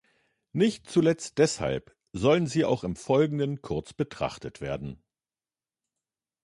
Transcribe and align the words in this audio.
Nicht 0.51 0.89
zuletzt 0.89 1.37
deshalb 1.37 1.95
sollen 2.11 2.47
auch 2.65 2.79
sie 2.81 2.87
im 2.87 2.95
Folgenden 2.95 3.61
kurz 3.61 3.93
betrachtet 3.93 4.59
werden. 4.59 5.03